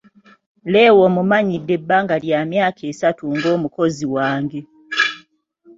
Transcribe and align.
Leo 0.73 1.03
mumanyidde 1.15 1.73
ebbanga 1.79 2.15
lya 2.23 2.39
myaka 2.51 2.81
esatu 2.91 3.23
ng'omukozi 3.35 4.05
wange. 4.15 4.59